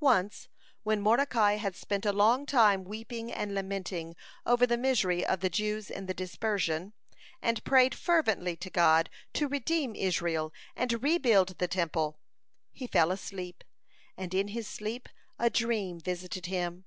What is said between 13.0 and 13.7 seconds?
asleep,